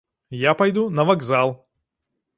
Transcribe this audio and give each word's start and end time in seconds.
Я 0.43 0.51
пайду 0.61 0.85
на 1.01 1.05
вакзал! 1.11 1.55